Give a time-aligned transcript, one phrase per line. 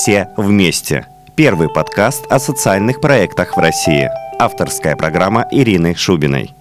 [0.00, 1.08] «Все вместе».
[1.34, 4.08] Первый подкаст о социальных проектах в России.
[4.38, 6.54] Авторская программа Ирины Шубиной.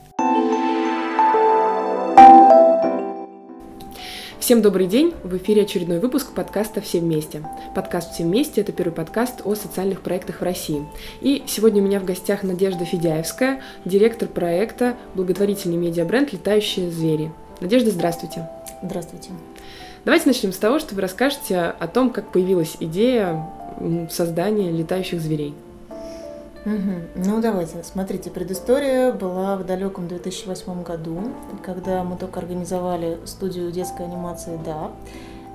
[4.39, 5.13] Всем добрый день!
[5.23, 7.47] В эфире очередной выпуск подкаста «Все вместе».
[7.75, 10.88] Подкаст «Все вместе»— это первый подкаст о социальных проектах в России.
[11.21, 17.31] И сегодня у меня в гостях Надежда Федяевская, директор проекта благотворительный медиабренд «Летающие звери».
[17.61, 18.49] Надежда, здравствуйте!
[18.81, 19.29] Здравствуйте!
[20.07, 23.45] Давайте начнем с того, что вы расскажете о том, как появилась идея
[24.09, 25.53] создания летающих зверей.
[26.65, 27.25] Угу.
[27.25, 27.84] Ну, давайте.
[27.84, 31.20] Смотрите, предыстория была в далеком 2008 году,
[31.62, 34.91] когда мы только организовали студию детской анимации «Да».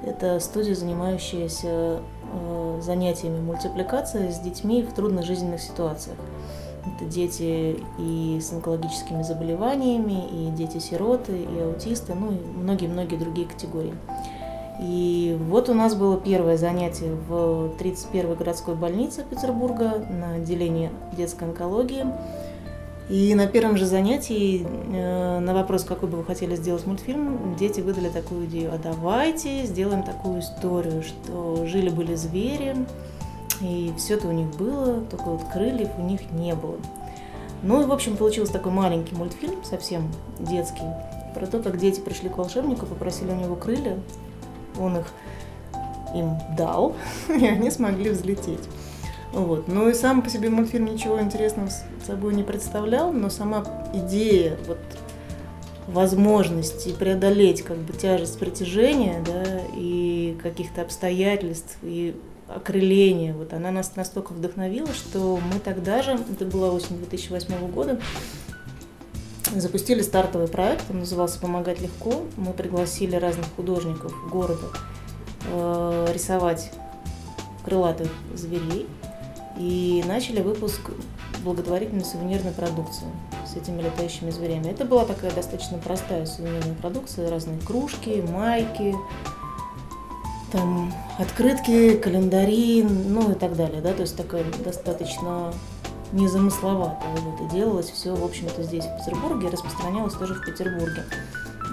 [0.04, 2.00] Это студия, занимающаяся
[2.34, 6.18] э, занятиями мультипликации с детьми в трудных жизненных ситуациях.
[6.84, 13.94] Это дети и с онкологическими заболеваниями, и дети-сироты, и аутисты, ну и многие-многие другие категории.
[14.82, 21.44] И вот у нас было первое занятие в 31-й городской больнице Петербурга на отделении детской
[21.44, 22.04] онкологии.
[23.08, 27.80] И на первом же занятии э, на вопрос, какой бы вы хотели сделать мультфильм, дети
[27.80, 32.74] выдали такую идею, а давайте сделаем такую историю, что жили-были звери,
[33.60, 36.76] и все это у них было, только вот крыльев у них не было.
[37.62, 40.86] Ну и, в общем, получился такой маленький мультфильм, совсем детский,
[41.34, 43.98] про то, как дети пришли к волшебнику, попросили у него крылья,
[44.78, 45.06] он их
[46.14, 46.94] им дал,
[47.28, 48.68] и они смогли взлететь.
[49.32, 49.66] Вот.
[49.66, 51.70] Ну и сам по себе мультфильм ничего интересного
[52.06, 54.78] собой не представлял, но сама идея вот,
[55.88, 62.14] возможности преодолеть как бы тяжесть притяжения да, и каких-то обстоятельств и
[62.48, 67.98] окрыления, вот она нас настолько вдохновила, что мы тогда же, это была осень 2008 года,
[69.60, 72.22] запустили стартовый проект, он назывался «Помогать легко».
[72.36, 74.68] Мы пригласили разных художников города
[75.46, 76.70] э, рисовать
[77.64, 78.88] крылатых зверей
[79.58, 80.80] и начали выпуск
[81.44, 83.06] благотворительной сувенирной продукции
[83.46, 84.68] с этими летающими зверями.
[84.68, 88.94] Это была такая достаточно простая сувенирная продукция, разные кружки, майки,
[90.52, 95.52] там открытки, календари, ну и так далее, да, то есть такая достаточно
[96.12, 97.04] незамысловато.
[97.16, 101.04] Вот, и делалось все, в общем-то, здесь, в Петербурге, распространялось тоже в Петербурге.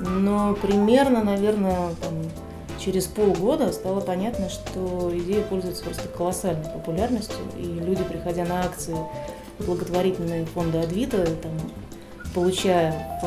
[0.01, 2.13] Но примерно, наверное, там,
[2.79, 8.95] через полгода стало понятно, что идея пользуется просто колоссальной популярностью, и люди, приходя на акции
[9.59, 11.51] благотворительные фонды Адвита, там,
[12.33, 13.21] получая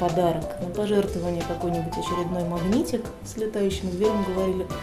[0.00, 4.66] подарок на пожертвование какой-нибудь очередной магнитик с летающим зверем, говорили–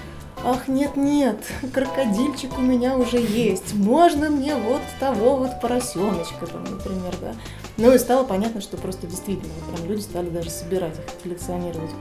[0.45, 7.15] ах, нет-нет, крокодильчик у меня уже есть, можно мне вот того вот поросеночка, там, например,
[7.19, 7.33] да.
[7.77, 11.91] Ну и стало понятно, что просто действительно, прям люди стали даже собирать их, коллекционировать.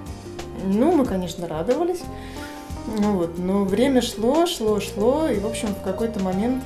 [0.62, 2.03] Ну, мы, конечно, радовались,
[2.99, 6.62] ну вот, но время шло, шло, шло, и, в общем, в какой-то момент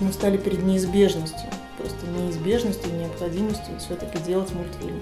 [0.00, 5.00] мы стали перед неизбежностью, просто неизбежностью, необходимостью все-таки делать мультфильм.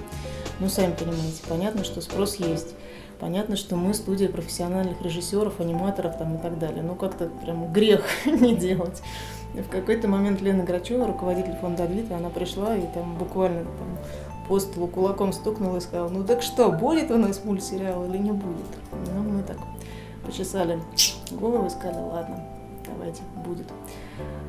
[0.60, 2.74] Ну, сами понимаете, понятно, что спрос есть.
[3.22, 6.82] Понятно, что мы студия профессиональных режиссеров, аниматоров там и так далее.
[6.82, 9.00] Ну, как-то прям грех не делать.
[9.54, 13.98] И в какой-то момент Лена Грачева, руководитель фонда Адвита, она пришла и там буквально там,
[14.48, 18.32] по столу кулаком стукнула и сказала, ну так что, будет у нас мультсериал или не
[18.32, 18.66] будет?
[19.14, 19.58] Ну, мы так
[20.26, 20.80] почесали
[21.30, 22.44] голову и сказали, ладно,
[22.92, 23.66] давайте, будет.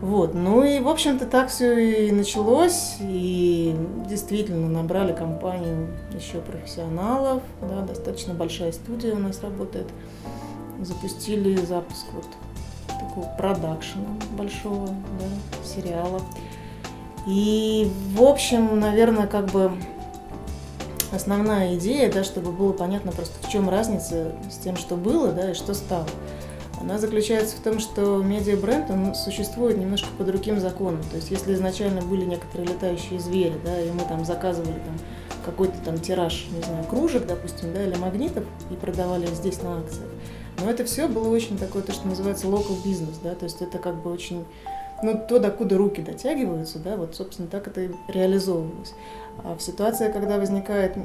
[0.01, 3.75] Вот, ну и, в общем-то, так все и началось, и
[4.07, 9.87] действительно набрали компанию еще профессионалов, да, достаточно большая студия у нас работает.
[10.81, 12.25] Запустили запуск вот
[12.87, 16.21] такого продакшена большого, да, сериала.
[17.25, 19.71] И, в общем, наверное, как бы
[21.13, 25.51] основная идея, да, чтобы было понятно просто, в чем разница с тем, что было, да,
[25.51, 26.05] и что стало
[26.83, 31.01] она заключается в том, что медиабренд, он существует немножко по другим законам.
[31.09, 34.97] То есть если изначально были некоторые летающие звери, да, и мы там заказывали там
[35.45, 40.09] какой-то там тираж, не знаю, кружек, допустим, да, или магнитов и продавали здесь на акциях.
[40.61, 43.77] Но это все было очень такое, то, что называется local business, да, то есть это
[43.77, 44.45] как бы очень,
[45.01, 48.93] ну, то, докуда руки дотягиваются, да, вот, собственно, так это и реализовывалось.
[49.43, 50.95] А в ситуации, когда возникает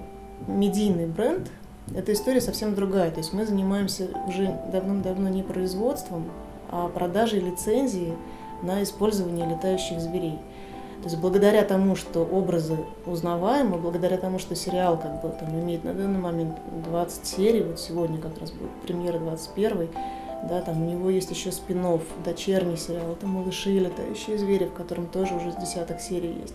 [0.47, 1.49] медийный бренд,
[1.95, 3.11] эта история совсем другая.
[3.11, 6.31] То есть мы занимаемся уже давным-давно не производством,
[6.71, 8.15] а продажей лицензии
[8.63, 10.39] на использование летающих зверей.
[11.03, 12.77] То есть благодаря тому, что образы
[13.07, 17.79] узнаваемы, благодаря тому, что сериал как бы там имеет на данный момент 20 серий, вот
[17.79, 19.89] сегодня как раз будет премьера 21
[20.49, 21.85] да, там у него есть еще спин
[22.25, 26.55] дочерний сериал, это «Малыши и летающие звери», в котором тоже уже с десяток серий есть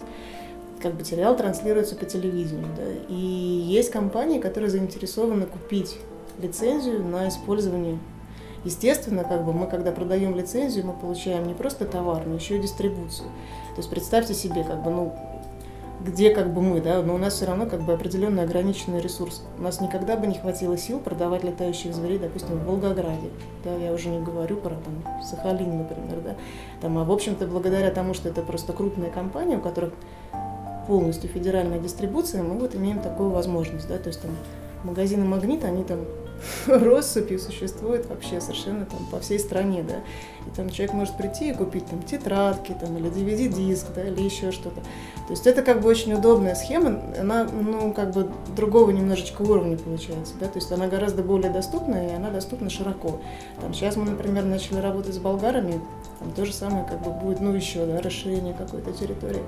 [0.84, 5.98] как бы сериал транслируется по телевидению, да, и есть компании, которые заинтересованы купить
[6.40, 7.98] лицензию на использование
[8.64, 12.60] естественно, как бы мы, когда продаем лицензию, мы получаем не просто товар, но еще и
[12.60, 13.28] дистрибуцию.
[13.76, 15.14] То есть представьте себе, как бы, ну,
[16.02, 19.44] где как бы мы, да, но у нас все равно как бы определенный ограниченный ресурс.
[19.58, 23.30] У нас никогда бы не хватило сил продавать летающих зверей, допустим, в Волгограде,
[23.64, 26.36] да, я уже не говорю про там Сахалин, например, да,
[26.82, 29.94] там, а в общем-то благодаря тому, что это просто крупная компания, у которых
[30.88, 34.32] полностью федеральная дистрибуция, мы вот имеем такую возможность, да, то есть там
[34.84, 36.00] магазины «Магнит», они там
[36.68, 39.96] россыпью существуют вообще совершенно там по всей стране, да.
[40.46, 44.52] И там человек может прийти и купить там тетрадки там, или DVD-диск, да, или еще
[44.52, 44.82] что-то.
[44.82, 49.78] То есть это как бы очень удобная схема, она, ну, как бы другого немножечко уровня
[49.78, 53.22] получается, да, то есть она гораздо более доступная, и она доступна широко.
[53.62, 55.80] Там сейчас мы, например, начали работать с болгарами,
[56.20, 59.44] там то же самое как бы будет, ну, еще, да, расширение какой-то территории.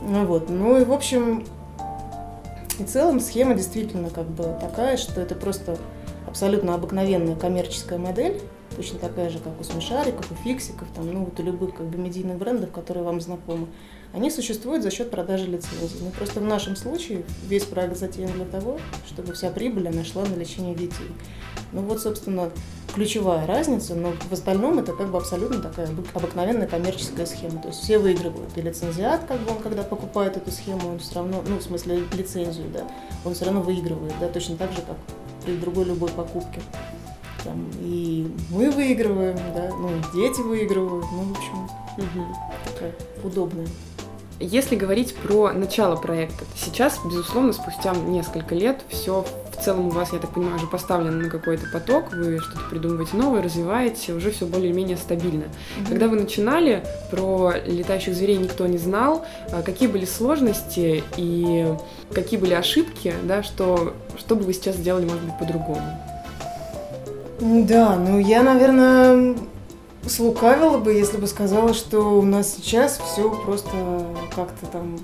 [0.00, 1.44] Ну, вот, ну, и, в общем,
[2.78, 5.78] и в целом схема действительно как бы такая, что это просто
[6.26, 8.40] абсолютно обыкновенная коммерческая модель,
[8.76, 11.96] точно такая же, как у смешариков, у фиксиков, там, ну, вот у любых как бы
[11.98, 13.68] медийных брендов, которые вам знакомы.
[14.14, 15.98] Они существуют за счет продажи лицензий.
[15.98, 18.78] Но ну, просто в нашем случае весь проект затеян для того,
[19.08, 21.10] чтобы вся прибыль нашла на лечение детей.
[21.72, 22.50] Ну вот, собственно,
[22.94, 27.60] ключевая разница, но в остальном это как бы абсолютно такая обыкновенная коммерческая схема.
[27.60, 28.56] То есть все выигрывают.
[28.56, 32.04] И лицензиат, как бы он, когда покупает эту схему, он все равно, ну, в смысле
[32.12, 32.86] лицензию, да,
[33.24, 34.96] он все равно выигрывает, да, точно так же, как
[35.44, 36.60] при другой любой покупке.
[37.42, 41.64] Там, и мы выигрываем, да, ну и дети выигрывают, ну, в общем,
[41.98, 42.26] угу,
[42.64, 42.94] такая
[43.24, 43.66] удобная.
[44.44, 49.24] Если говорить про начало проекта, сейчас, безусловно, спустя несколько лет все
[49.56, 53.16] в целом у вас, я так понимаю, уже поставлено на какой-то поток, вы что-то придумываете
[53.16, 55.44] новое, развиваете, уже все более-менее стабильно.
[55.44, 55.88] Mm-hmm.
[55.88, 61.74] Когда вы начинали, про летающих зверей никто не знал, а какие были сложности и
[62.12, 65.86] какие были ошибки, да, что, что бы вы сейчас сделали, может быть, по-другому?
[67.40, 69.36] Да, ну я, наверное,
[70.06, 74.98] слукавила бы, если бы сказала, что у нас сейчас все просто как-то там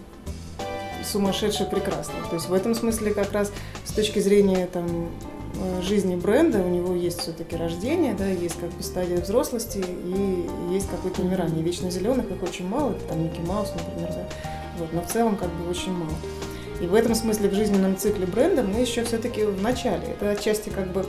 [1.05, 2.15] сумасшедше прекрасно.
[2.29, 3.53] То есть в этом смысле как раз
[3.85, 5.09] с точки зрения там
[5.55, 10.47] э, жизни бренда, у него есть все-таки рождение, да, есть как бы стадия взрослости и
[10.73, 11.63] есть какое-то умирание.
[11.63, 14.29] Вечно зеленых их очень мало, это там Микки Маус, например, да.
[14.79, 16.13] Вот, но в целом как бы очень мало.
[16.81, 20.03] И в этом смысле в жизненном цикле бренда мы еще все-таки в начале.
[20.09, 21.05] Это отчасти как бы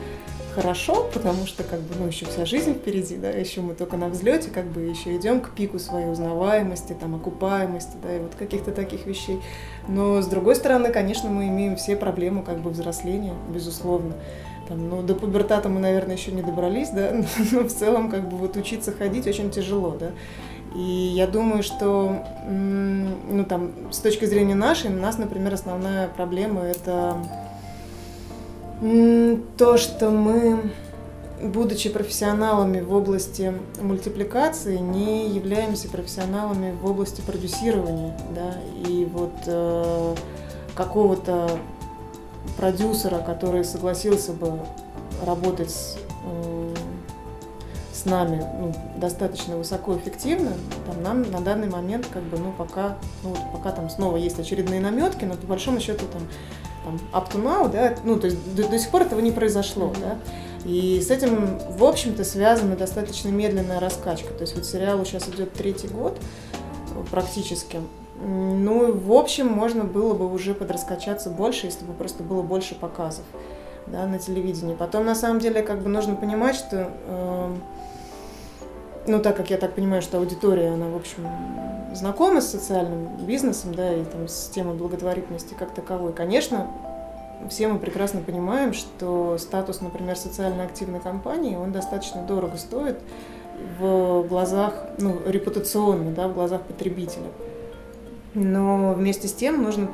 [0.53, 4.09] хорошо, потому что как бы, ну, еще вся жизнь впереди, да, еще мы только на
[4.09, 8.71] взлете, как бы еще идем к пику своей узнаваемости, там, окупаемости, да, и вот каких-то
[8.71, 9.41] таких вещей.
[9.87, 14.13] Но, с другой стороны, конечно, мы имеем все проблемы, как бы, взросления, безусловно.
[14.67, 17.11] Там, ну, до пубертата мы, наверное, еще не добрались, да,
[17.51, 20.11] но в целом, как бы, вот учиться ходить очень тяжело, да.
[20.75, 26.61] И я думаю, что, ну, там, с точки зрения нашей, у нас, например, основная проблема–
[26.63, 27.17] это
[29.57, 30.71] то, что мы,
[31.39, 38.55] будучи профессионалами в области мультипликации, не являемся профессионалами в области продюсирования, да,
[38.89, 40.15] и вот э,
[40.73, 41.59] какого-то
[42.57, 44.59] продюсера, который согласился бы
[45.23, 46.75] работать с, э,
[47.93, 50.53] с нами ну, достаточно высокоэффективно,
[50.87, 54.39] там, нам на данный момент как бы, ну, пока, ну, вот, пока там снова есть
[54.39, 56.23] очередные наметки, но по большому счету там
[56.83, 59.93] там, up to now, да, ну, то есть до, до сих пор этого не произошло,
[59.99, 60.17] да,
[60.65, 65.53] и с этим, в общем-то, связана достаточно медленная раскачка, то есть вот сериалу сейчас идет
[65.53, 66.17] третий год
[67.09, 67.79] практически,
[68.23, 73.25] ну, в общем, можно было бы уже подраскачаться больше, если бы просто было больше показов,
[73.87, 74.75] да, на телевидении.
[74.75, 77.55] Потом, на самом деле, как бы нужно понимать, что э,
[79.07, 81.27] ну, так как я так понимаю, что аудитория, она, в общем,
[81.93, 86.67] знакома с социальным бизнесом, да, и там с темой благотворительности как таковой, конечно,
[87.49, 92.99] все мы прекрасно понимаем, что статус, например, социально активной компании, он достаточно дорого стоит
[93.79, 97.27] в глазах, ну, репутационно, да, в глазах потребителя.
[98.33, 99.91] Но вместе с тем нужно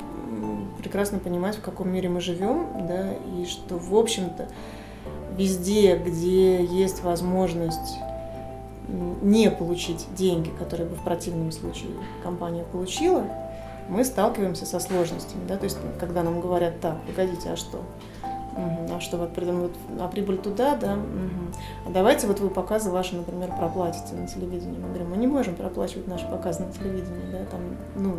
[0.78, 4.48] прекрасно понимать, в каком мире мы живем, да, и что, в общем-то,
[5.36, 7.98] везде, где есть возможность
[8.88, 11.90] не получить деньги, которые бы в противном случае
[12.22, 13.24] компания получила,
[13.88, 15.46] мы сталкиваемся со сложностями.
[15.46, 15.56] Да?
[15.56, 17.78] То есть, когда нам говорят, так, погодите, а что?
[18.58, 18.94] Угу.
[18.96, 19.30] А что, вот,
[20.00, 20.94] а прибыль туда, да?
[20.94, 21.86] Угу.
[21.86, 24.78] А давайте вот вы показы ваши, например, проплатите на телевидении.
[24.78, 27.60] Мы говорим, мы не можем проплачивать наши показы на телевидении, да, там,
[27.94, 28.16] ну,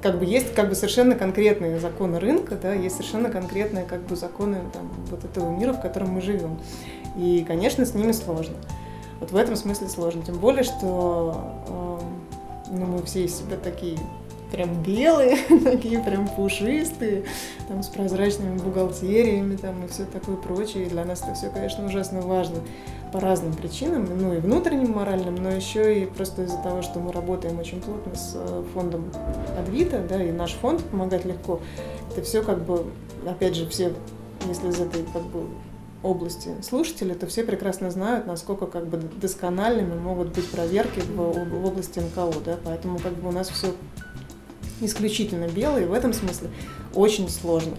[0.00, 4.16] как бы есть как бы совершенно конкретные законы рынка, да, есть совершенно конкретные как бы
[4.16, 6.58] законы там, вот этого мира, в котором мы живем.
[7.16, 8.56] И, конечно, с ними сложно.
[9.22, 10.20] Вот в этом смысле сложно.
[10.24, 11.98] Тем более, что э,
[12.72, 13.96] ну, мы все из себя такие
[14.50, 17.22] прям белые, такие прям пушистые,
[17.68, 20.86] там с прозрачными бухгалтериями там и все такое прочее.
[20.86, 22.56] И для нас это все, конечно, ужасно важно
[23.12, 27.12] по разным причинам, ну и внутренним моральным, но еще и просто из-за того, что мы
[27.12, 29.04] работаем очень плотно с э, фондом
[29.56, 31.60] Адвита, да, и наш фонд помогать легко.
[32.10, 32.86] Это все как бы,
[33.24, 33.92] опять же, все,
[34.48, 35.44] если из этой как бы
[36.02, 41.64] области слушатели, то все прекрасно знают, насколько как бы доскональными могут быть проверки в, в
[41.64, 43.74] области НКО, да, поэтому как бы у нас все
[44.80, 46.50] исключительно белое, и в этом смысле
[46.94, 47.76] очень сложно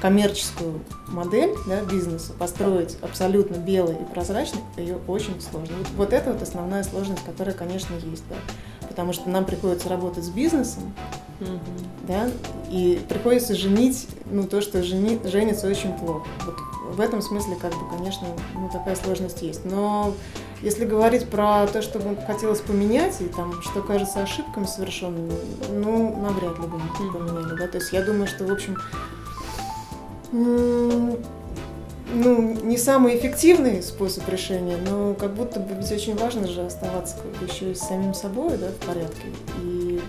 [0.00, 5.76] коммерческую модель да, бизнеса построить абсолютно белой и прозрачной, ее очень сложно.
[5.78, 8.36] Вот, вот это вот основная сложность, которая, конечно, есть, да.
[8.88, 10.94] Потому что нам приходится работать с бизнесом,
[11.40, 12.06] mm-hmm.
[12.06, 12.30] да,
[12.70, 16.26] и приходится женить, ну, то, что жени, женится очень плохо.
[16.44, 16.56] Вот
[16.96, 19.64] в этом смысле, как бы, конечно, ну, такая сложность есть.
[19.64, 20.14] Но
[20.62, 25.32] если говорить про то, что бы хотелось поменять, и там, что кажется ошибками совершенными,
[25.70, 27.68] ну, навряд ли бы мы поменяли, да.
[27.68, 28.76] То есть я думаю, что, в общем,
[32.12, 37.16] ну, не самый эффективный способ решения, но как будто бы ведь очень важно же оставаться
[37.16, 39.26] как бы еще и с самим собой, да, в порядке.
[39.62, 40.00] И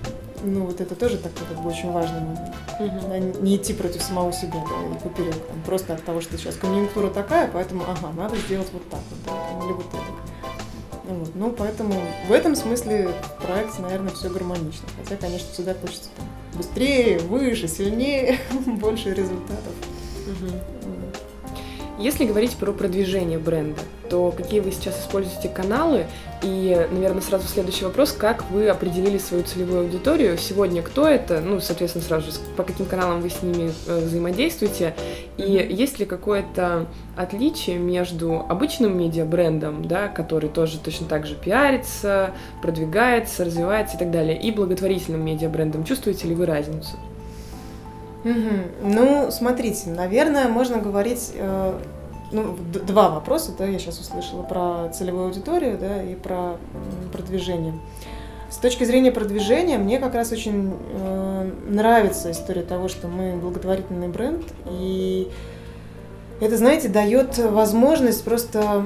[0.43, 2.55] ну, вот это тоже такой как бы очень важный момент.
[2.79, 3.43] Угу.
[3.43, 5.35] Не идти против самого себя, да, и поперек.
[5.35, 9.19] Там, просто от того, что сейчас конъюнктура такая, поэтому, ага, надо сделать вот так вот,
[9.25, 11.13] да, или вот это.
[11.13, 11.35] Вот.
[11.35, 11.95] Ну, поэтому
[12.27, 13.09] в этом смысле
[13.45, 14.87] проект, наверное, все гармонично.
[15.03, 16.25] Хотя, конечно, всегда хочется там,
[16.55, 19.73] быстрее, выше, сильнее, больше результатов.
[21.99, 26.05] Если говорить про продвижение бренда, то какие вы сейчас используете каналы?
[26.41, 30.37] И, наверное, сразу следующий вопрос, как вы определили свою целевую аудиторию?
[30.37, 31.41] Сегодня кто это?
[31.41, 34.95] Ну, соответственно, сразу же, по каким каналам вы с ними э, взаимодействуете?
[35.35, 36.87] И есть ли какое-то
[37.17, 44.09] отличие между обычным медиабрендом, да, который тоже точно так же пиарится, продвигается, развивается и так
[44.09, 45.83] далее, и благотворительным медиабрендом?
[45.83, 46.95] Чувствуете ли вы разницу?
[48.23, 48.89] Угу.
[48.89, 51.79] Ну, смотрите, наверное, можно говорить э,
[52.31, 56.57] ну, два вопроса, да, я сейчас услышала про целевую аудиторию, да, и про
[57.11, 57.73] продвижение.
[58.49, 64.07] С точки зрения продвижения, мне как раз очень э, нравится история того, что мы благотворительный
[64.07, 65.29] бренд, и
[66.41, 68.85] это, знаете, дает возможность просто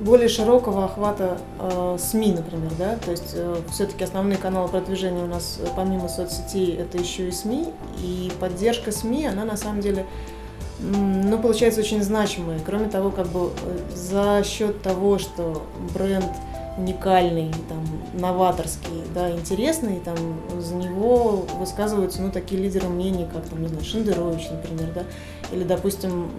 [0.00, 5.26] более широкого охвата э, СМИ, например, да, то есть э, все-таки основные каналы продвижения у
[5.26, 10.06] нас э, помимо соцсетей это еще и СМИ, и поддержка СМИ, она на самом деле,
[10.80, 12.58] ну, получается очень значимая.
[12.64, 15.62] Кроме того, как бы э, за счет того, что
[15.94, 16.30] бренд
[16.76, 17.84] уникальный, там,
[18.20, 20.16] новаторский, да, интересный, там,
[20.60, 25.04] за него высказываются, ну, такие лидеры мнений, как, там, не знаю, Шендерович, например, да,
[25.52, 26.30] или, допустим,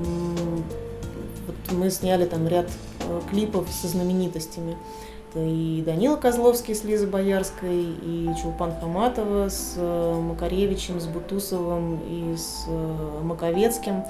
[1.46, 2.68] вот мы сняли там ряд
[3.08, 4.78] Э, клипов со знаменитостями.
[5.30, 12.00] Это и Данила Козловский с Лизой Боярской, и Чулпан Хаматова с э, Макаревичем, с Бутусовым
[12.10, 14.04] и с э, Маковецким.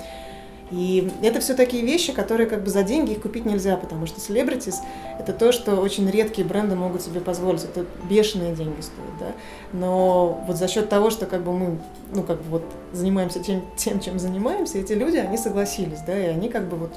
[0.72, 4.20] И это все такие вещи, которые как бы за деньги их купить нельзя, потому что
[4.20, 4.80] селебритис–
[5.20, 7.64] это то, что очень редкие бренды могут себе позволить.
[7.66, 9.28] Это бешеные деньги стоят, да.
[9.74, 11.78] Но вот за счет того, что как бы мы,
[12.14, 12.64] ну как бы вот
[12.94, 16.96] занимаемся тем, тем, чем занимаемся, эти люди, они согласились, да, и они как бы вот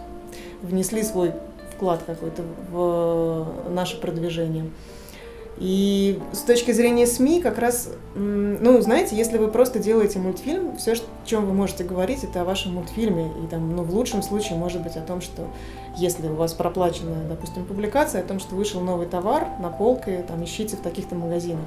[0.63, 1.33] внесли свой
[1.75, 4.71] вклад какой-то в наше продвижение.
[5.61, 10.93] И с точки зрения СМИ, как раз, ну, знаете, если вы просто делаете мультфильм, все,
[10.93, 13.31] о чем вы можете говорить, это о вашем мультфильме.
[13.45, 15.49] И там, ну, в лучшем случае, может быть, о том, что
[15.97, 20.45] если у вас проплачена, допустим, публикация о том, что вышел новый товар на полке, там,
[20.45, 21.65] ищите в таких-то магазинах.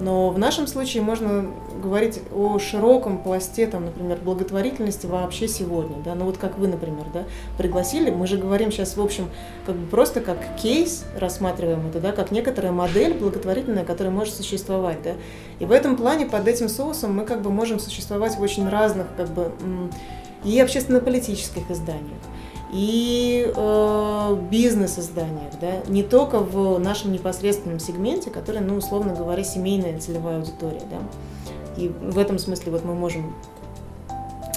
[0.00, 1.46] Но в нашем случае можно
[1.82, 7.04] говорить о широком пласте, там, например, благотворительности вообще сегодня, да, ну вот как вы, например,
[7.12, 7.24] да,
[7.58, 9.28] пригласили, мы же говорим сейчас, в общем,
[9.66, 15.02] как бы просто как кейс рассматриваем это, да, как некоторая модель благотворительная, которая может существовать,
[15.02, 15.12] да,
[15.58, 19.06] и в этом плане под этим соусом мы как бы можем существовать в очень разных,
[19.16, 19.52] как бы,
[20.44, 22.20] и общественно-политических изданиях,
[22.72, 29.98] и э, бизнес-изданиях, да, не только в нашем непосредственном сегменте, который, ну, условно говоря, семейная
[29.98, 30.98] целевая аудитория, да.
[31.76, 33.34] И в этом смысле вот мы можем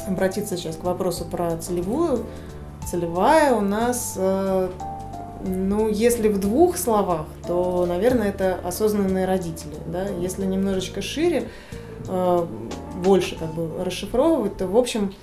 [0.08, 2.26] обратиться сейчас к вопросу про целевую.
[2.90, 4.70] Целевая у нас, э,
[5.44, 10.08] ну, если в двух словах, то, наверное, это осознанные родители, да.
[10.20, 11.48] Если немножечко шире,
[12.08, 12.48] э,
[13.04, 15.14] больше как бы расшифровывать, то, в общем,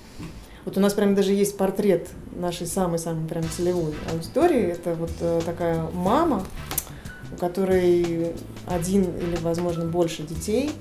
[0.65, 4.63] вот у нас прям даже есть портрет нашей самой-самой прям целевой аудитории.
[4.63, 6.43] Это вот э, такая мама,
[7.33, 8.33] у которой
[8.65, 10.71] один или, возможно, больше детей,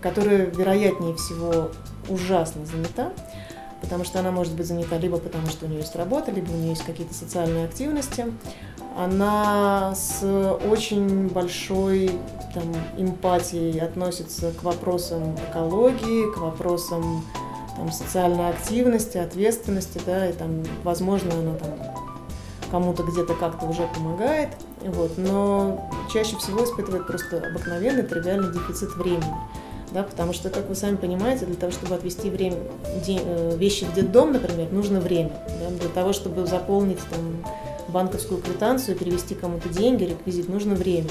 [0.00, 1.70] которая, вероятнее всего,
[2.08, 3.12] ужасно занята,
[3.80, 6.56] потому что она может быть занята либо потому, что у нее есть работа, либо у
[6.56, 8.26] нее есть какие-то социальные активности.
[8.96, 10.22] она с
[10.68, 12.10] очень большой
[12.52, 12.64] там,
[12.96, 17.24] эмпатией относится к вопросам экологии, к вопросам
[17.76, 21.70] там, социальной активности, ответственности, да, и там, возможно, она там
[22.70, 24.50] кому-то где-то как-то уже помогает,
[24.84, 29.34] вот, но чаще всего испытывает просто обыкновенный тривиальный дефицит времени.
[29.92, 32.58] Да, потому что, как вы сами понимаете, для того, чтобы отвести время,
[33.06, 35.30] день, э, вещи в детдом, например, нужно время.
[35.60, 37.44] Да, для того, чтобы заполнить там,
[37.88, 41.08] банковскую квитанцию перевести кому-то деньги, реквизит, нужно время.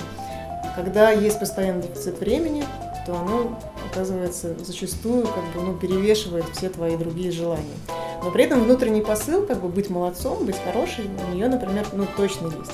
[0.76, 2.64] Когда есть постоянный дефицит времени,
[3.08, 3.58] то оно,
[3.92, 7.78] оказывается, зачастую как бы, ну, перевешивает все твои другие желания.
[8.24, 12.06] Но при этом внутренний посыл, как бы быть молодцом, быть хорошей, у нее, например, ну,
[12.16, 12.74] точно есть.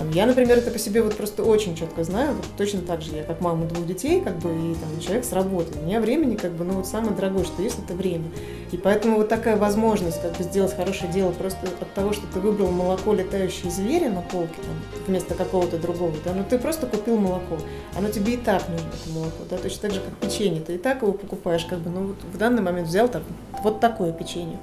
[0.00, 3.14] Там, я, например, это по себе вот просто очень четко знаю, вот точно так же
[3.16, 5.78] я, как мама двух детей, как бы, и там человек с работы.
[5.78, 8.24] У меня времени, как бы, ну вот самое дорогое, что есть, это время.
[8.72, 12.40] И поэтому вот такая возможность, как бы, сделать хорошее дело просто от того, что ты
[12.40, 17.18] выбрал молоко летающие звери на полке, там, вместо какого-то другого, да, ну ты просто купил
[17.18, 17.58] молоко.
[17.94, 20.62] Оно тебе и так нужно, это молоко, да, точно так же, как печенье.
[20.62, 23.22] Ты и так его покупаешь, как бы, ну вот в данный момент взял так,
[23.62, 24.56] вот такое печенье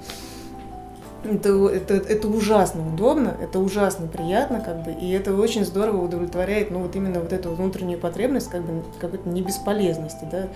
[1.35, 6.71] это, это, это ужасно удобно, это ужасно приятно, как бы, и это очень здорово удовлетворяет,
[6.71, 10.47] ну, вот именно вот эту внутреннюю потребность, как бы, какой-то небесполезности, да,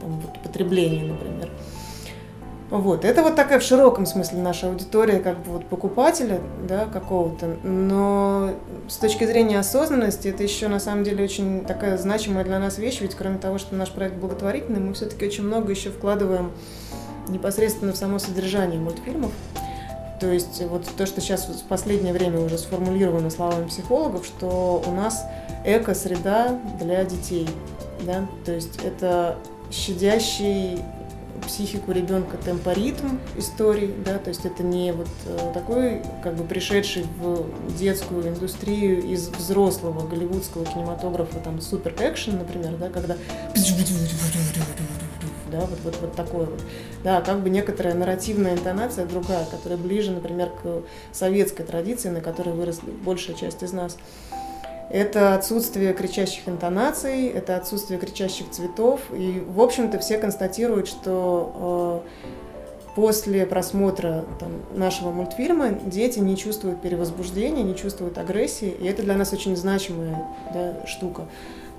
[0.00, 1.48] там, вот, потребления, например.
[2.70, 7.56] Вот, это вот такая в широком смысле наша аудитория, как бы вот покупателя, да, какого-то,
[7.62, 8.50] но
[8.88, 13.00] с точки зрения осознанности это еще на самом деле очень такая значимая для нас вещь,
[13.00, 16.52] ведь кроме того, что наш проект благотворительный, мы все-таки очень много еще вкладываем
[17.28, 19.32] непосредственно в само содержание мультфильмов.
[20.20, 24.90] То есть вот то, что сейчас в последнее время уже сформулировано словами психологов, что у
[24.90, 25.24] нас
[25.64, 27.48] эко-среда для детей.
[28.02, 28.26] Да?
[28.44, 29.36] То есть это
[29.70, 30.80] щадящий
[31.46, 37.04] психику ребенка темпоритм истории, да, то есть это не вот э, такой, как бы пришедший
[37.18, 37.46] в
[37.76, 43.16] детскую индустрию из взрослого голливудского кинематографа, там, супер экшен, например, да, когда
[45.50, 46.60] да, вот, вот, вот такое вот.
[47.04, 52.54] Да, как бы некоторая нарративная интонация другая, которая ближе, например, к советской традиции, на которой
[52.54, 53.96] выросла большая часть из нас.
[54.90, 59.00] Это отсутствие кричащих интонаций, это отсутствие кричащих цветов.
[59.12, 62.28] И, в общем-то, все констатируют, что э,
[62.94, 68.74] после просмотра там, нашего мультфильма дети не чувствуют перевозбуждения, не чувствуют агрессии.
[68.80, 71.26] И это для нас очень значимая да, штука.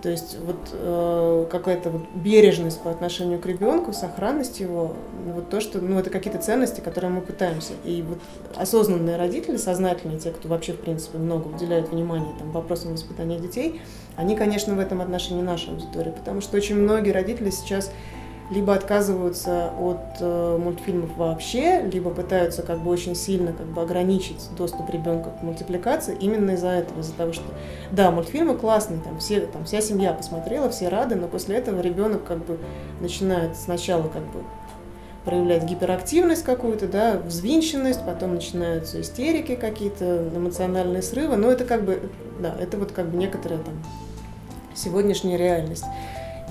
[0.02, 4.94] То есть вот э, какая-то вот бережность по отношению к ребенку, сохранность его,
[5.26, 7.74] вот то, что, ну, это какие-то ценности, которые мы пытаемся.
[7.84, 8.20] И вот
[8.56, 13.82] осознанные родители, сознательные, те, кто вообще, в принципе, много уделяют внимания там, вопросам воспитания детей,
[14.16, 17.92] они, конечно, в этом отношении наша аудитория, потому что очень многие родители сейчас
[18.50, 24.50] либо отказываются от э, мультфильмов вообще, либо пытаются как бы очень сильно как бы ограничить
[24.58, 27.46] доступ ребенка к мультипликации именно из-за этого, из-за того, что
[27.92, 32.24] да, мультфильмы классные, там все, там вся семья посмотрела, все рады, но после этого ребенок
[32.24, 32.58] как бы
[33.02, 34.44] начинает сначала как бы
[35.26, 42.10] проявлять гиперактивность какую-то, да, взвинченность, потом начинаются истерики какие-то, эмоциональные срывы, но это как бы,
[42.40, 43.76] да, это вот как бы некоторая там
[44.74, 45.86] сегодняшняя реальность.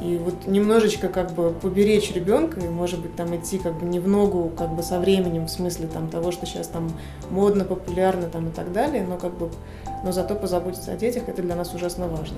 [0.02, 3.98] И вот немножечко как бы поберечь ребенка и, может быть, там идти как бы не
[3.98, 6.92] в ногу как бы со временем, в смысле там того, что сейчас там
[7.30, 9.50] модно, популярно там и так далее, но как бы,
[10.04, 12.37] но зато позаботиться о детях, это для нас ужасно важно.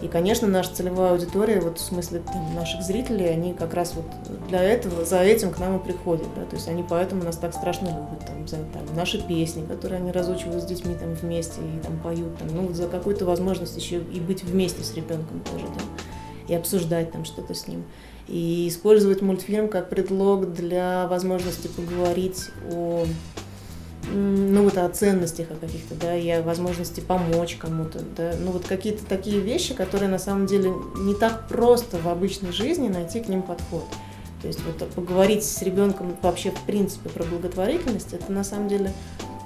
[0.00, 4.06] И, конечно, наша целевая аудитория, вот в смысле там, наших зрителей, они как раз вот
[4.48, 7.52] для этого, за этим к нам и приходят, да, то есть они поэтому нас так
[7.54, 11.86] страшно любят, там, за там, наши песни, которые они разучивают с детьми там вместе и
[11.86, 16.01] там поют, там, ну, за какую-то возможность еще и быть вместе с ребенком тоже, да
[16.48, 17.84] и обсуждать там что-то с ним.
[18.28, 23.04] И использовать мультфильм как предлог для возможности поговорить о
[24.10, 28.66] ну вот о ценностях о каких-то, да, и о возможности помочь кому-то, да, ну вот
[28.66, 33.28] какие-то такие вещи, которые на самом деле не так просто в обычной жизни найти к
[33.28, 33.84] ним подход.
[34.40, 38.92] То есть вот поговорить с ребенком вообще в принципе про благотворительность, это на самом деле,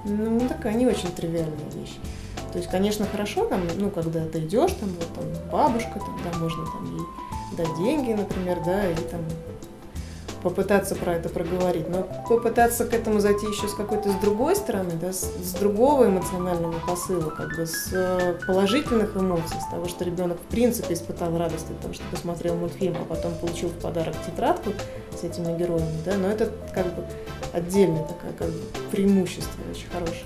[0.04, 1.96] ну такая не очень тривиальная вещь.
[2.56, 6.64] То есть, конечно, хорошо, там, ну, когда ты идешь, там, вот там бабушка, тогда можно
[6.64, 7.04] там ей
[7.54, 9.20] дать деньги, например, да, или там
[10.42, 14.92] попытаться про это проговорить, но попытаться к этому зайти еще с какой-то с другой стороны,
[14.98, 20.06] да, с, с другого эмоционального посыла, как бы с э, положительных эмоций, с того, что
[20.06, 24.14] ребенок в принципе испытал радость от того, что посмотрел мультфильм, а потом получил в подарок
[24.24, 24.70] тетрадку
[25.14, 27.04] с этими героями, да, но это как бы
[27.52, 30.24] отдельное такое как бы преимущество очень хорошее.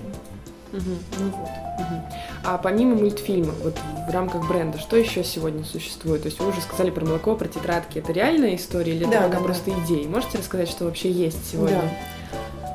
[0.73, 0.81] Угу.
[1.19, 1.49] Ну вот.
[1.79, 2.03] Угу.
[2.45, 3.79] А помимо мультфильма, вот
[4.09, 6.23] в рамках бренда, что еще сегодня существует?
[6.23, 7.99] То есть вы уже сказали про молоко, про тетрадки.
[7.99, 9.85] Это реальная история или да, это да, просто да.
[9.85, 10.07] идеи?
[10.07, 11.81] Можете рассказать, что вообще есть сегодня?
[11.81, 11.89] Да.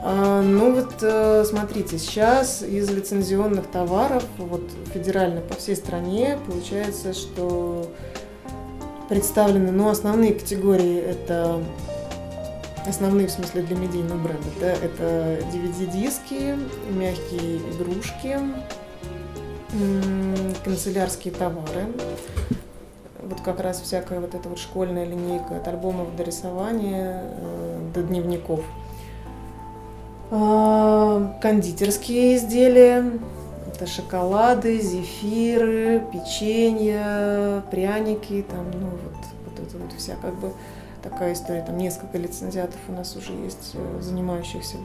[0.08, 4.62] А, ну вот э, смотрите, сейчас из лицензионных товаров вот
[4.94, 7.90] федерально по всей стране получается, что
[9.10, 11.64] представлены, ну, основные категории это
[12.88, 16.58] основные в смысле для медийного бренда, да, это DVD-диски,
[16.90, 18.40] мягкие игрушки,
[20.64, 21.88] канцелярские товары,
[23.22, 28.04] вот как раз всякая вот эта вот школьная линейка от альбомов до рисования, э, до
[28.04, 28.62] дневников.
[30.32, 33.12] А, кондитерские изделия,
[33.68, 40.52] это шоколады, зефиры, печенье, пряники, там, ну вот, вот это вот вся как бы
[41.10, 41.62] такая история.
[41.62, 44.78] Там несколько лицензиатов у нас уже есть, э, занимающихся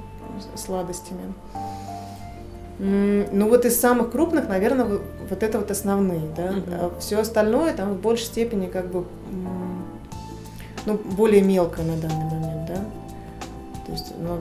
[0.54, 1.34] сладостями.
[2.78, 6.48] Ну вот из самых крупных, наверное, вот это вот основные, да.
[6.48, 6.94] Uh-huh.
[6.96, 9.04] А все остальное там в большей степени как бы
[10.86, 12.84] ну, более мелкое на данный момент, да.
[13.84, 14.38] То есть, ну,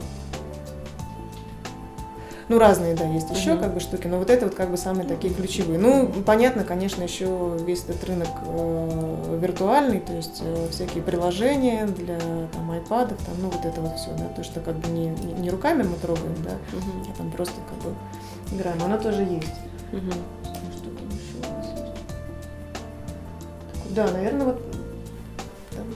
[2.50, 3.60] ну, разные, да, есть еще uh-huh.
[3.60, 5.78] как бы штуки, но вот это вот как бы самые такие ключевые.
[5.78, 12.18] Ну, понятно, конечно, еще весь этот рынок э, виртуальный, то есть э, всякие приложения для
[12.52, 15.48] там айпадов, там, ну, вот это вот все, да, то, что как бы не, не
[15.48, 17.12] руками мы трогаем, да, uh-huh.
[17.14, 17.94] а там просто как бы
[18.52, 18.82] играем.
[18.82, 19.54] Оно тоже есть.
[19.92, 20.12] Uh-huh.
[20.72, 21.94] Что там еще у нас есть?
[23.94, 24.60] Да, наверное, вот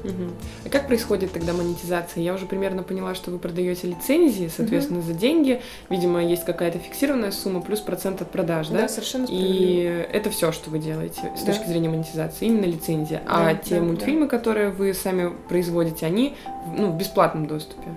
[0.05, 0.31] Угу.
[0.67, 2.23] А как происходит тогда монетизация?
[2.23, 5.09] Я уже примерно поняла, что вы продаете лицензии, соответственно, угу.
[5.09, 5.63] за деньги.
[5.91, 8.83] Видимо, есть какая-то фиксированная сумма плюс процент от продаж, да?
[8.83, 11.53] Да, совершенно И это все, что вы делаете с да.
[11.53, 13.23] точки зрения монетизации, именно лицензия.
[13.27, 14.37] А да, а те да, мультфильмы, да.
[14.37, 16.37] которые вы сами производите, они
[16.77, 17.89] ну, в бесплатном доступе?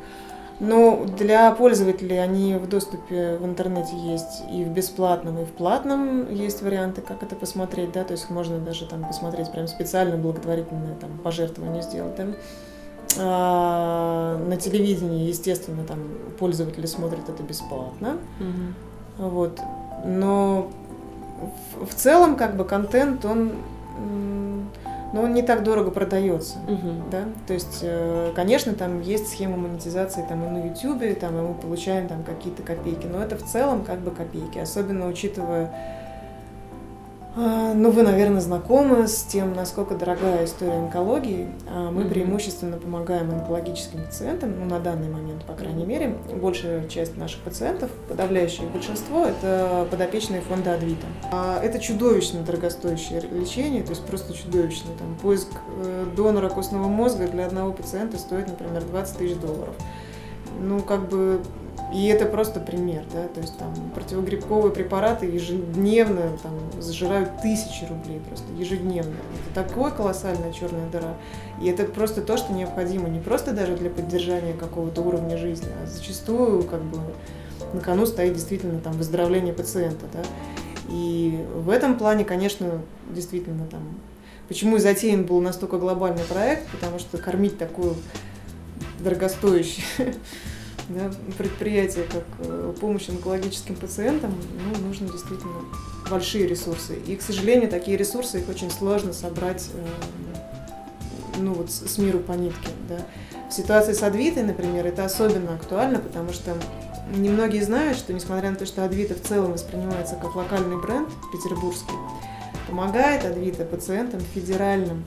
[0.60, 6.34] Но для пользователей они в доступе в интернете есть и в бесплатном, и в платном
[6.34, 10.96] есть варианты, как это посмотреть, да, то есть можно даже там посмотреть прям специально благотворительное
[10.96, 12.26] там пожертвование сделать, да.
[13.20, 16.00] А, на телевидении, естественно, там
[16.40, 19.30] пользователи смотрят это бесплатно, угу.
[19.30, 19.60] вот,
[20.06, 20.72] но
[21.80, 23.54] в, в целом как бы контент он
[25.14, 27.10] но он не так дорого продается, угу.
[27.12, 31.42] да, то есть, э, конечно, там есть схема монетизации там и на YouTube, там и
[31.42, 35.72] мы получаем там какие-то копейки, но это в целом как бы копейки, особенно учитывая
[37.38, 41.50] ну, вы, наверное, знакомы с тем, насколько дорогая история онкологии.
[41.68, 46.16] А, мы преимущественно помогаем онкологическим пациентам, ну, на данный момент, по крайней мере.
[46.42, 51.06] Большая часть наших пациентов, подавляющее большинство, это подопечные фонда Адвита.
[51.32, 54.90] А, это чудовищно дорогостоящее лечение, то есть просто чудовищно.
[54.98, 55.50] Там, поиск
[55.84, 59.76] э, донора костного мозга для одного пациента стоит, например, 20 тысяч долларов.
[60.60, 61.42] Ну, как бы
[61.94, 68.20] и это просто пример, да, то есть там противогрибковые препараты ежедневно там сжирают тысячи рублей
[68.28, 69.16] просто ежедневно.
[69.52, 71.16] Это такое колоссальная черная дыра.
[71.62, 75.88] И это просто то, что необходимо не просто даже для поддержания какого-то уровня жизни, а
[75.88, 77.00] зачастую как бы
[77.74, 80.20] на кону стоит действительно там выздоровление пациента, да.
[80.90, 82.82] И в этом плане, конечно,
[83.14, 83.82] действительно там
[84.48, 87.96] Почему и затеян был настолько глобальный проект, потому что кормить такую
[89.00, 90.16] дорогостоящую
[90.90, 94.34] да, предприятие, как э, помощь онкологическим пациентам,
[94.66, 95.54] ну, нужно действительно
[96.10, 96.98] большие ресурсы.
[97.08, 99.86] И, к сожалению, такие ресурсы, их очень сложно собрать э,
[101.40, 102.70] ну, вот с миру по нитке.
[102.88, 103.00] Да.
[103.50, 106.56] В ситуации с Адвитой, например, это особенно актуально, потому что
[107.16, 111.96] немногие знают, что несмотря на то, что Адвита в целом воспринимается как локальный бренд петербургский,
[112.68, 115.04] помогает Адвита пациентам федеральным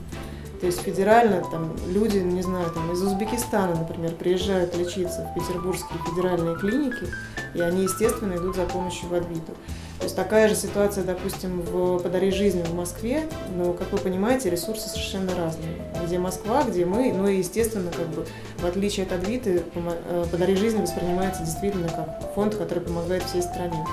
[0.61, 5.99] то есть федерально там люди, не знаю, там из Узбекистана, например, приезжают лечиться в петербургские
[6.07, 7.07] федеральные клиники,
[7.55, 9.53] и они, естественно, идут за помощью в Адвиту.
[9.97, 14.51] То есть такая же ситуация, допустим, в «Подари жизнь» в Москве, но, как вы понимаете,
[14.51, 15.81] ресурсы совершенно разные.
[16.05, 18.25] Где Москва, где мы, ну и, естественно, как бы,
[18.59, 23.83] в отличие от Адвиты, э, «Подари жизнь» воспринимается действительно как фонд, который помогает всей стране.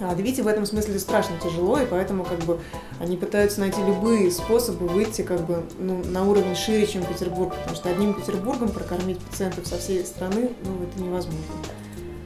[0.00, 2.58] А Двите в этом смысле страшно тяжело, и поэтому как бы
[3.00, 7.76] они пытаются найти любые способы выйти как бы ну, на уровень шире, чем Петербург, потому
[7.76, 11.40] что одним Петербургом прокормить пациентов со всей страны, ну, это невозможно.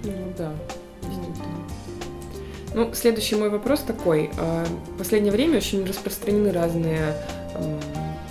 [0.03, 0.53] Ну да,
[2.75, 4.31] Ну, следующий мой вопрос такой.
[4.39, 7.15] А, в последнее время очень распространены разные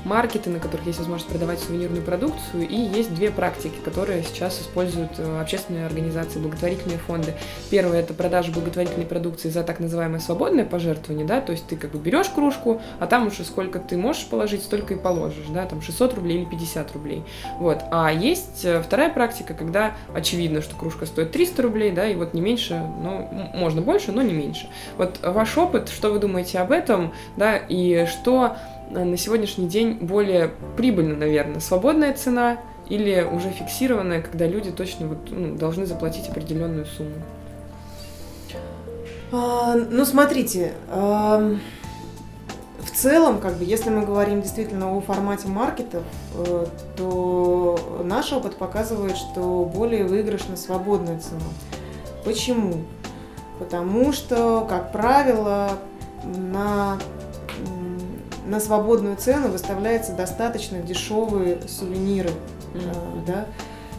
[0.09, 5.11] маркеты, на которых есть возможность продавать сувенирную продукцию, и есть две практики, которые сейчас используют
[5.19, 7.35] э, общественные организации, благотворительные фонды.
[7.69, 11.91] Первое– это продажа благотворительной продукции за так называемое свободное пожертвование, да, то есть ты как
[11.91, 15.81] бы берешь кружку, а там уже сколько ты можешь положить, столько и положишь, да, там
[15.81, 17.23] 600 рублей или 50 рублей.
[17.59, 17.83] Вот.
[17.91, 22.33] А есть э, вторая практика, когда очевидно, что кружка стоит 300 рублей, да, и вот
[22.33, 24.69] не меньше, ну, можно больше, но не меньше.
[24.97, 28.57] Вот ваш опыт, что вы думаете об этом, да, и что
[28.89, 35.17] на сегодняшний день более прибыльно, наверное, свободная цена или уже фиксированная, когда люди точно вот,
[35.29, 37.15] ну, должны заплатить определенную сумму?
[39.31, 41.55] А, ну, смотрите, а,
[42.79, 46.03] в целом, как бы, если мы говорим действительно о формате маркетов,
[46.35, 46.65] э,
[46.97, 51.39] то наш опыт показывает, что более выигрышна свободная цена.
[52.25, 52.83] Почему?
[53.59, 55.77] Потому что, как правило,
[56.23, 56.97] на,
[58.49, 62.29] на свободную цену выставляются достаточно дешевые сувениры.
[62.73, 63.25] Mm-hmm.
[63.25, 63.45] Да?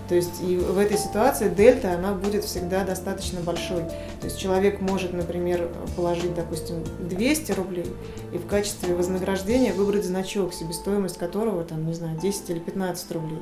[0.08, 3.82] То есть и в этой ситуации дельта, она будет всегда достаточно большой.
[4.20, 7.86] То есть человек может, например, положить, допустим, 200 рублей
[8.32, 13.38] и в качестве вознаграждения выбрать значок, себестоимость которого, там, не знаю, 10 или 15 рублей.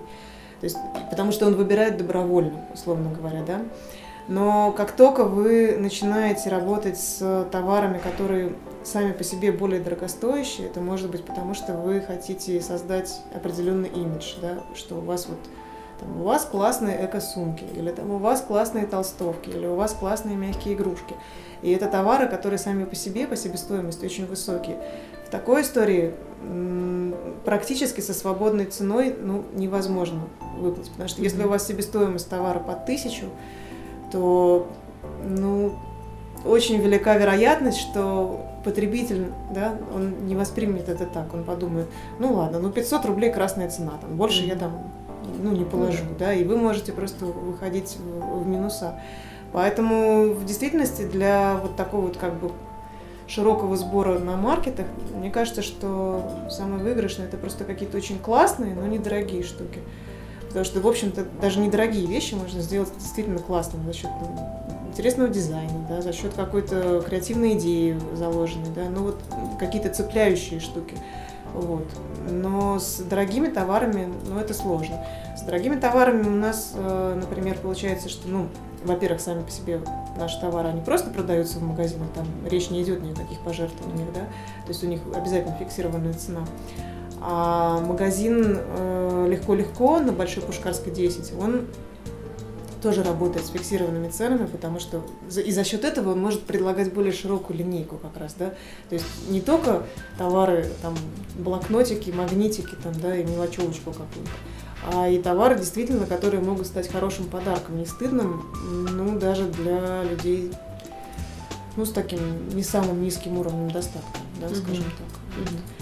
[0.60, 0.76] То есть,
[1.08, 3.62] потому что он выбирает добровольно, условно говоря, да.
[4.28, 8.52] Но как только вы начинаете работать с товарами, которые
[8.84, 14.34] сами по себе более дорогостоящие, это может быть потому, что вы хотите создать определенный имидж,
[14.42, 15.38] да, что у вас вот
[15.98, 20.36] там, у вас классные эко-сумки, или там у вас классные толстовки, или у вас классные
[20.36, 21.14] мягкие игрушки.
[21.62, 24.78] И это товары, которые сами по себе, по себестоимости очень высокие.
[25.26, 26.14] В такой истории
[27.44, 30.92] практически со свободной ценой ну, невозможно выплатить.
[30.92, 33.26] Потому что если у вас себестоимость товара по тысячу,
[34.10, 34.68] то
[35.24, 35.72] ну,
[36.44, 41.86] очень велика вероятность, что потребитель, да, он не воспримет это так, он подумает,
[42.18, 44.92] ну ладно, ну 500 рублей красная цена, там, больше я там
[45.42, 49.00] ну, не положу, да, и вы можете просто выходить в, в минуса.
[49.52, 52.50] Поэтому в действительности для вот такого вот как бы
[53.26, 58.86] широкого сбора на маркетах, мне кажется, что самое выигрышное это просто какие-то очень классные, но
[58.86, 59.80] недорогие штуки.
[60.48, 64.48] Потому что, в общем-то, даже недорогие вещи можно сделать действительно классными за счет ну,
[64.88, 69.20] интересного дизайна, да, за счет какой-то креативной идеи заложенной, да, ну вот
[69.58, 70.96] какие-то цепляющие штуки.
[71.54, 71.86] Вот.
[72.30, 75.04] Но с дорогими товарами, ну, это сложно.
[75.36, 78.48] С дорогими товарами у нас, э, например, получается, что, ну,
[78.84, 79.80] во-первых, сами по себе
[80.16, 84.12] наши товары, они просто продаются в магазинах, там речь не идет ни о каких пожертвованиях,
[84.12, 86.40] да, то есть у них обязательно фиксированная цена.
[87.20, 91.66] А магазин э, легко-легко на Большой Пушкарской 10, он
[92.80, 95.02] тоже работает с фиксированными ценами, потому что
[95.44, 98.50] и за счет этого он может предлагать более широкую линейку как раз, да,
[98.88, 99.82] то есть не только
[100.16, 100.94] товары, там,
[101.36, 104.30] блокнотики, магнитики, там, да, и мелочевочку какую-то,
[104.92, 108.44] а и товары действительно, которые могут стать хорошим подарком, не стыдным,
[108.92, 110.52] ну, даже для людей,
[111.76, 114.62] ну, с таким не самым низким уровнем достатка, да, mm-hmm.
[114.62, 115.44] скажем так.
[115.44, 115.77] Mm-hmm.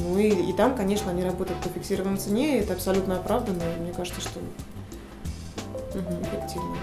[0.00, 3.80] Ну и, и там, конечно, они работают по фиксированной цене, и это абсолютно оправданно, и
[3.80, 6.22] мне кажется, что угу.
[6.22, 6.76] эффективно.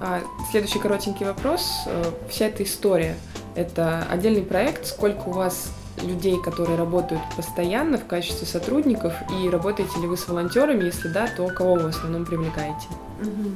[0.00, 1.82] А, следующий коротенький вопрос.
[1.86, 3.16] Э, вся эта история–
[3.54, 4.86] это отдельный проект.
[4.86, 10.26] Сколько у вас людей, которые работают постоянно в качестве сотрудников, и работаете ли вы с
[10.26, 10.84] волонтерами?
[10.84, 12.86] Если да, то кого вы в основном привлекаете?
[13.20, 13.50] Угу.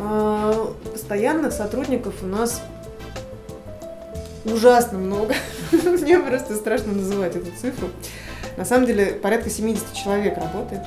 [0.00, 2.62] А, постоянных сотрудников у нас
[4.44, 5.34] ужасно много.
[5.72, 7.88] Мне просто страшно называть эту цифру.
[8.56, 10.82] На самом деле порядка 70 человек работает.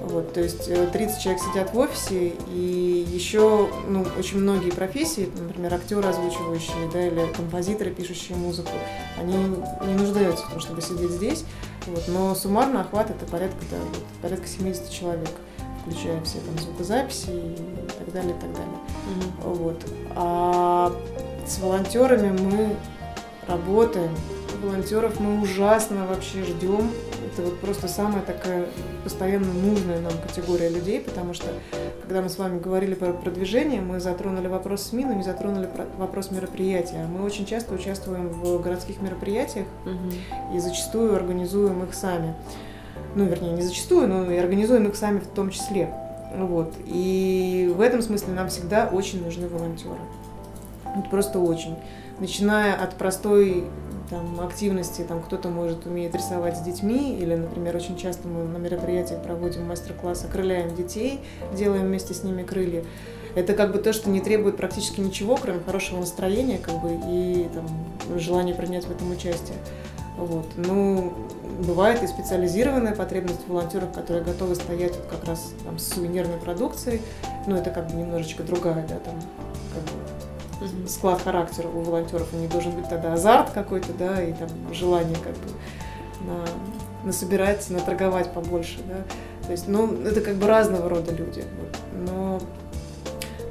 [0.00, 5.28] Вот, то есть 30 э, человек сидят в офисе, и еще ну, очень многие профессии,
[5.36, 8.70] например, актеры озвучивающие, да, или композиторы, пишущие музыку,
[9.18, 11.44] они не нуждаются в том, чтобы сидеть здесь.
[11.88, 15.30] Вот, но суммарно охват это порядка, да, вот, порядка 70 человек,
[15.82, 18.78] включая все там звукозаписи и так далее, и так далее.
[19.08, 19.54] Mm-hmm.
[19.54, 19.84] Вот.
[20.14, 20.92] А
[21.46, 22.76] с волонтерами мы
[23.46, 24.10] работаем.
[24.62, 26.90] Волонтеров мы ужасно вообще ждем
[27.36, 28.66] это вот просто самая такая
[29.04, 31.46] постоянно нужная нам категория людей, потому что
[32.02, 36.30] когда мы с вами говорили про продвижение, мы затронули вопрос СМИ, но не затронули вопрос
[36.30, 37.06] мероприятия.
[37.06, 40.56] Мы очень часто участвуем в городских мероприятиях угу.
[40.56, 42.34] и зачастую организуем их сами.
[43.14, 45.92] Ну, вернее, не зачастую, но и организуем их сами в том числе.
[46.34, 46.74] Вот.
[46.86, 49.98] И в этом смысле нам всегда очень нужны волонтеры.
[50.96, 51.76] Вот просто очень.
[52.18, 53.64] Начиная от простой
[54.08, 58.56] там, активности, там кто-то может умеет рисовать с детьми, или, например, очень часто мы на
[58.56, 61.20] мероприятиях проводим мастер-классы, крыляем детей,
[61.54, 62.84] делаем вместе с ними крылья.
[63.34, 67.48] Это как бы то, что не требует практически ничего, кроме хорошего настроения, как бы, и
[67.52, 69.58] там, желания принять в этом участие.
[70.16, 70.46] Вот.
[70.56, 71.12] Ну,
[71.66, 77.02] бывает и специализированная потребность волонтеров, которые готовы стоять вот как раз там, с сувенирной продукцией.
[77.46, 79.14] Ну, это как бы немножечко другая, да, там,
[79.74, 79.90] как бы,
[80.88, 85.16] склад характера у волонтеров, у них должен быть тогда азарт какой-то, да, и там желание
[85.16, 85.50] как бы
[86.26, 86.44] на,
[87.04, 89.04] насобирать, наторговать побольше, да.
[89.46, 91.44] То есть, ну, это как бы разного рода люди.
[91.60, 92.10] Вот.
[92.10, 92.40] Но,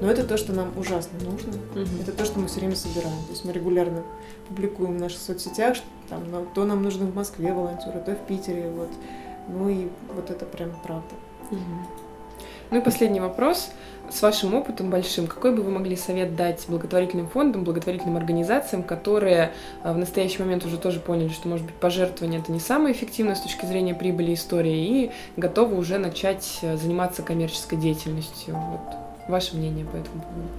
[0.02, 1.54] но это то, что нам ужасно нужно.
[1.54, 2.02] Угу.
[2.02, 3.18] Это то, что мы все время собираем.
[3.24, 4.04] То есть мы регулярно
[4.50, 6.22] публикуем в наших соцсетях, что там,
[6.54, 8.70] то нам нужно в Москве волонтеры, то в Питере.
[8.70, 8.90] Вот.
[9.48, 11.16] Ну и вот это прям правда.
[12.72, 13.72] Ну и последний вопрос.
[14.10, 19.52] С вашим опытом большим, какой бы вы могли совет дать благотворительным фондам, благотворительным организациям, которые
[19.84, 23.34] а, в настоящий момент уже тоже поняли, что, может быть, пожертвование это не самое эффективное
[23.34, 28.56] с точки зрения прибыли истории, и готовы уже начать а, заниматься коммерческой деятельностью?
[28.56, 28.96] Вот
[29.28, 30.50] ваше мнение по этому поводу?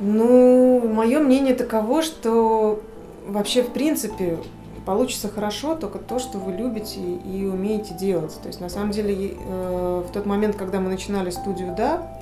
[0.00, 2.82] Ну, мое мнение таково, что
[3.26, 4.38] вообще, в принципе,
[4.84, 8.38] получится хорошо только то, что вы любите и умеете делать.
[8.42, 12.20] То есть, на самом деле, э, в тот момент, когда мы начинали студию «Да»,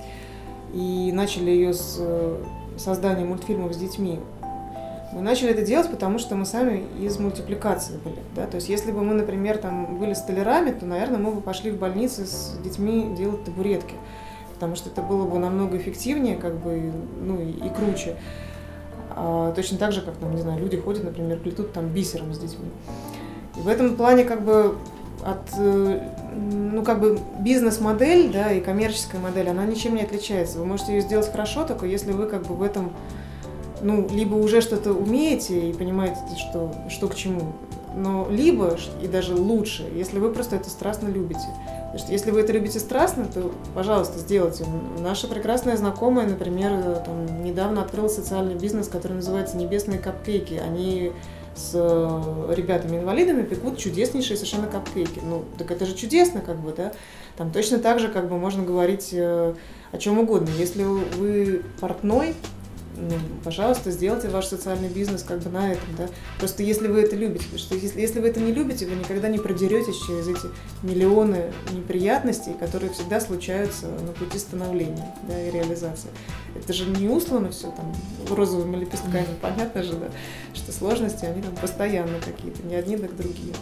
[0.73, 2.43] и начали ее с э,
[2.77, 4.19] создания мультфильмов с детьми,
[5.13, 8.17] мы начали это делать, потому что мы сами из мультипликации были.
[8.35, 8.47] Да?
[8.47, 11.77] То есть, если бы мы, например, там были столярами, то, наверное, мы бы пошли в
[11.77, 13.93] больницы с детьми делать табуретки,
[14.55, 18.15] потому что это было бы намного эффективнее, как бы, ну и, и круче.
[19.15, 22.39] А, точно так же, как, там, не знаю, люди ходят, например, плетут там бисером с
[22.39, 22.69] детьми.
[23.57, 24.75] И в этом плане как бы
[25.23, 25.99] от, э,
[26.35, 30.59] ну, как бы бизнес-модель, да, и коммерческая модель, она ничем не отличается.
[30.59, 32.91] Вы можете ее сделать хорошо, только если вы как бы в этом,
[33.81, 37.53] ну, либо уже что-то умеете и понимаете, что, что к чему,
[37.95, 41.45] но либо, и даже лучше, если вы просто это страстно любите.
[41.93, 44.65] Потому что если вы это любите страстно, то, пожалуйста, сделайте.
[44.99, 50.55] Наша прекрасная знакомая, например, там, недавно открыла социальный бизнес, который называется «Небесные капкейки».
[50.55, 51.11] Они
[51.55, 55.21] с э, ребятами-инвалидами пекут чудеснейшие совершенно капкейки.
[55.23, 56.93] Ну, так это же чудесно, как бы, да?
[57.37, 59.53] Там точно так же, как бы, можно говорить э,
[59.91, 60.49] о чем угодно.
[60.57, 62.33] Если вы портной,
[62.95, 66.07] ну, пожалуйста, сделайте ваш социальный бизнес как бы на этом, да.
[66.39, 69.29] Просто если вы это любите, потому что если, если вы это не любите, вы никогда
[69.29, 70.47] не продеретесь через эти
[70.83, 76.09] миллионы неприятностей, которые всегда случаются на пути становления, да, и реализации.
[76.55, 77.93] Это же не услано все там
[78.29, 80.07] розовыми лепестками, понятно же, да,
[80.53, 83.53] что сложности, они там постоянно какие-то, не одни, так другие.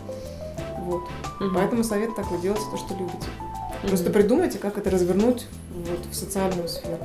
[0.79, 1.03] Вот.
[1.39, 1.53] Угу.
[1.53, 3.27] Поэтому совет такой, делайте то, что любите.
[3.81, 6.99] Просто придумайте, как это развернуть вот, в социальную сферу.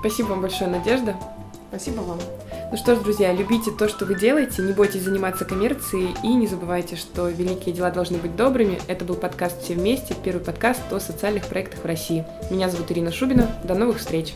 [0.00, 1.14] Спасибо вам большое, Надежда.
[1.68, 2.18] Спасибо вам.
[2.70, 6.46] Ну что ж, друзья, любите то, что вы делаете, не бойтесь заниматься коммерцией и не
[6.46, 8.78] забывайте, что великие дела должны быть добрыми.
[8.86, 12.24] Это был подкаст «Все вместе», первый подкаст о социальных проектах в России.
[12.50, 13.48] Меня зовут Ирина Шубина.
[13.64, 14.34] До новых встреч!